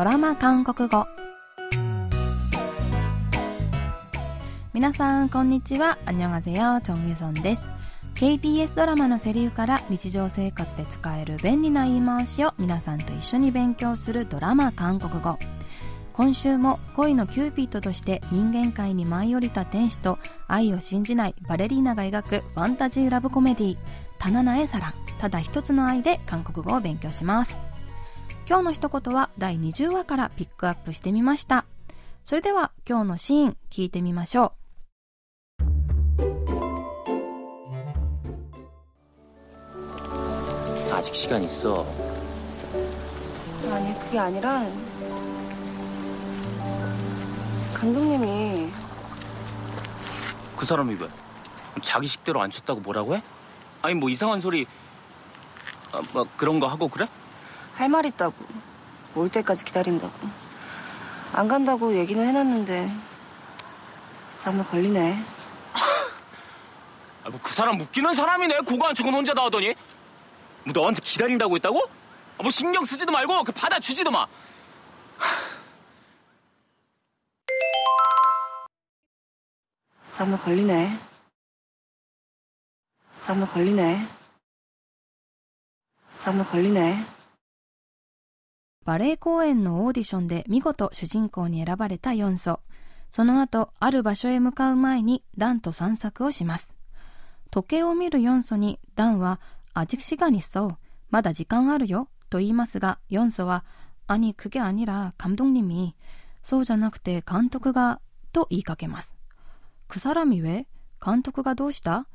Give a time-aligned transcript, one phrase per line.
[0.00, 1.06] ドラマ韓国語。
[4.72, 5.98] 皆さんこんにちは。
[6.06, 7.68] 안녕하세요 チョンユソンです。
[8.14, 15.38] KBS ドラマのセリフから日常生活で使える便利な言い回しを皆さんと一緒に勉強するドラマ韓国語。
[16.14, 23.76] 今週も恋のキューピッドとして人間界に舞い降りた天使と愛を信じないバレリーナが描くファンタジーラブコメディー
[24.18, 27.60] 「단 하나의 사랑 ただ一つの愛」で韓国語を勉強します。
[28.49, 31.65] 今日の一言は第20話からピックアップしてみました
[32.23, 34.65] それでは今日のシーン聞いてみましょう
[40.95, 41.85] 아직 시간 있어.
[43.69, 44.65] 아니 그게 아니라
[47.73, 48.71] 감독님이
[50.55, 51.07] 그 사람이 왜?
[51.81, 53.21] 자기 식대로 안 쳤다고 뭐라고 해?
[53.81, 54.65] 아니 뭐 이상한 소리
[55.91, 57.07] 아, 뭐 그런 거 하고 그래?
[57.80, 58.34] 할 말 있다고
[59.14, 60.12] 올 때까지 기다린다고
[61.32, 62.92] 안 간다고 얘기는 해놨는데
[64.44, 65.24] 마음에 걸리네
[67.24, 68.60] 아, 뭐 그 사람 웃기는 사람이네.
[68.60, 69.74] 고거 한 척은 혼자 다 하더니.
[70.64, 71.78] 뭐 너한테 기다린다고 했다고?
[72.38, 74.26] 아, 뭐 신경 쓰지도 말고 그 받아주지도 마.
[80.18, 80.98] 마음에 걸리네
[83.26, 84.06] 마음에 걸리네
[86.24, 87.19] 마음에 걸리네
[88.85, 92.59] バレエ公演のオーディションで見事主人公に選ばれたヨンソ。
[93.09, 96.75] その後、ある場所へ向かう前にダンと散策をします。
[97.49, 99.39] 時計を見るヨンソにダンは、
[99.73, 100.75] 아직시간있어。
[101.09, 102.09] まだ時間あるよ。
[102.29, 103.63] と言いますが、ヨンソは、
[104.07, 105.95] 아니그게아니라감독님이
[106.43, 107.99] そうじゃなくて監督が、
[108.33, 109.15] と言いかけます。
[109.87, 110.67] 그 사람이 왜?
[111.03, 112.05] 監督がどうした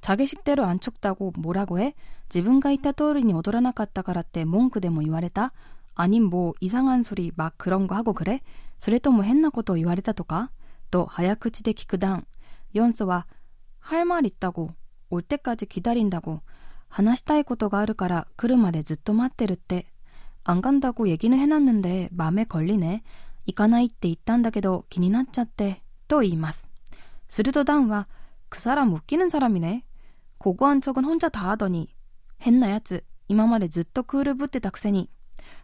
[0.00, 1.94] 자기 식대로 안 췄다고 뭐라고 해?
[2.34, 5.52] 自分が言った通りに踊らなかったからって文句でも言われた
[5.94, 8.42] 아님 뭐 이상한 소리 막 그런 거 하고 그래?
[8.78, 10.50] それとも変なことを言われたとか
[10.90, 12.26] と早口で聞くダン。
[12.72, 13.26] ヨンソは、
[13.80, 14.74] 할 말 있다고,
[15.10, 16.40] 올 때까지 기다린다고,
[16.88, 19.86] 話したいことがあるから来るまでずっと待ってるって。
[20.44, 23.02] 안 간다고 얘기는 해놨는데 맘에 걸리네.
[23.46, 25.82] 行かないって言ったんだけど気になっちゃって。
[26.08, 26.68] と言います。
[27.28, 28.08] するとダンは、
[28.48, 29.84] 그 사람 웃기는 사람이네.
[30.38, 31.94] 고고한 척은 혼자 다 하더니,
[32.40, 35.10] 했나 야츠, 今までずっとクールぶってたくせに、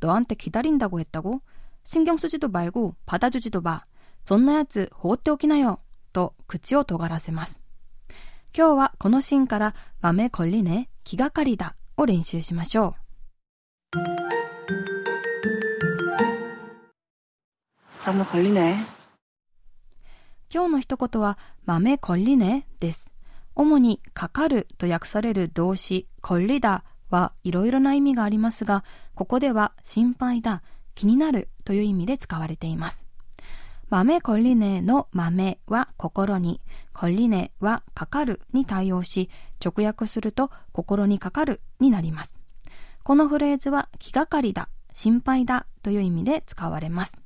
[0.00, 1.40] 너한테 기다린다고 했다고?
[1.84, 3.84] 신경 쓰지도 말고 받아주지도 마.
[4.24, 5.80] そんなやつ放っておきなよ。
[6.12, 7.60] と口を尖らせます。
[8.56, 12.94] 今日はこのシーンから豆こりね、気がかりだを練習しましょ
[18.04, 18.86] 마음에 걸리네 う。
[20.52, 23.10] 今日の一言は豆こりねです。
[23.54, 28.83] 主にかかると訳される動詞こりだ はいろいろな意味がありますが、
[29.15, 30.61] ここでは心配だ、
[30.95, 33.05] 気になるという意味で使われています。
[33.89, 36.61] 豆こりねの豆は心に、
[36.93, 39.29] こりねはかかるに対応し、
[39.63, 42.35] 直訳すると心にかかるになります。
[43.03, 47.17] このフレーズは気がかりだ、心配だという意味で使われます。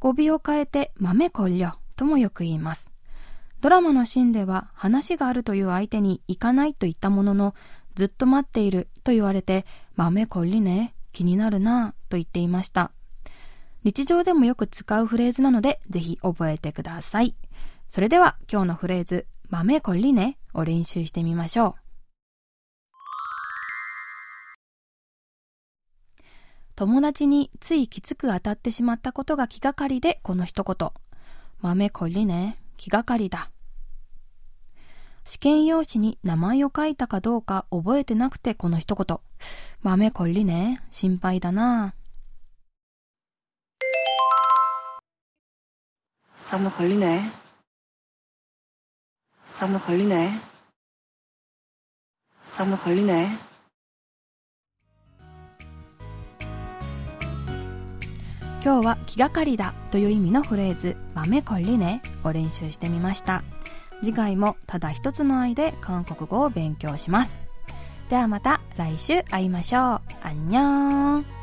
[0.00, 2.90] 語尾を変えて豆こりょともよく言います。
[3.60, 7.54] ドラマのシーンでは話があるという相手に行かないと言ったものの、
[7.94, 12.92] ずっと待っていると言われて、豆こりね、気になるなと言っていました。
[13.84, 17.34] 日常でもよく使うフレーズなので、ぜひ覚えてください。
[17.88, 21.82] それでは今日のフレーズ、豆こりねを練習してみましょう。
[26.74, 30.90] 友達についきつく当たってしまったことが気がかりでこの一言。
[31.60, 33.50] 豆こりね、気がかりだ。
[35.24, 39.18] 試験用紙に名前を書いたかどうか覚えてなくてこの一言。
[39.82, 40.80] 豆こりね。
[40.90, 41.94] 心配だな。
[46.50, 47.30] 豆こりね。
[49.60, 50.40] 豆こりね。
[52.58, 53.38] 豆こりね。
[58.64, 63.42] 今日は気がかりだという意味のフレーズ、豆こりねを練習してみました。
[64.02, 67.38] 次回もただ一つの愛で韓国語を勉強します。
[68.10, 70.00] ではまた来週会いましょう。
[70.22, 71.41] あんにょーん。